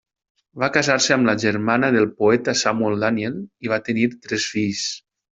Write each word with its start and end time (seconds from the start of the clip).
Va 0.61 0.67
casar-se 0.75 1.11
amb 1.15 1.27
la 1.29 1.35
germana 1.43 1.91
del 1.95 2.07
poeta 2.21 2.55
Samuel 2.61 2.97
Daniel 3.03 3.35
i 3.67 3.71
va 3.75 3.79
tenir 3.91 4.07
tres 4.25 4.49
fills. 4.55 4.83